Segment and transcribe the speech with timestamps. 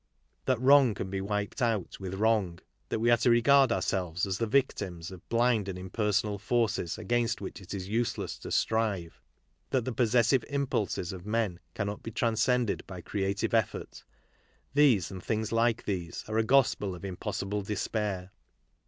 [0.45, 2.57] That wrong can be wiped out with wrong,
[2.89, 7.39] that we are to regard ourselves as the victims of blind and impersonal forces against
[7.39, 9.21] which it is useless to strive,
[9.69, 14.03] that the ix>ssessive impulses of men cannot be transcended by creative effort—
[14.73, 18.31] these and things like these are a gospel of impossible despair.